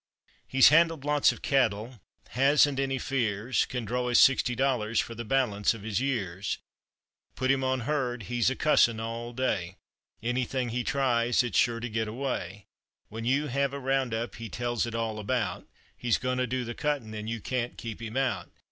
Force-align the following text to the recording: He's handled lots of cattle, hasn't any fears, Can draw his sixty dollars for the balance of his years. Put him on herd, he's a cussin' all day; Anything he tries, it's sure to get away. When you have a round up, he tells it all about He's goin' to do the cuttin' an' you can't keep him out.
He's 0.47 0.69
handled 0.69 1.05
lots 1.05 1.31
of 1.31 1.43
cattle, 1.43 2.01
hasn't 2.29 2.79
any 2.79 2.97
fears, 2.97 3.65
Can 3.67 3.85
draw 3.85 4.09
his 4.09 4.17
sixty 4.17 4.55
dollars 4.55 4.99
for 4.99 5.13
the 5.13 5.23
balance 5.23 5.75
of 5.75 5.83
his 5.83 6.01
years. 6.01 6.57
Put 7.35 7.51
him 7.51 7.63
on 7.63 7.81
herd, 7.81 8.23
he's 8.23 8.49
a 8.49 8.55
cussin' 8.55 8.99
all 8.99 9.31
day; 9.31 9.75
Anything 10.23 10.69
he 10.69 10.83
tries, 10.83 11.43
it's 11.43 11.55
sure 11.59 11.79
to 11.79 11.87
get 11.87 12.07
away. 12.07 12.65
When 13.09 13.25
you 13.25 13.45
have 13.49 13.73
a 13.73 13.79
round 13.79 14.11
up, 14.11 14.37
he 14.37 14.49
tells 14.49 14.87
it 14.87 14.95
all 14.95 15.19
about 15.19 15.67
He's 15.95 16.17
goin' 16.17 16.39
to 16.39 16.47
do 16.47 16.65
the 16.65 16.73
cuttin' 16.73 17.13
an' 17.13 17.27
you 17.27 17.39
can't 17.39 17.77
keep 17.77 18.01
him 18.01 18.17
out. 18.17 18.49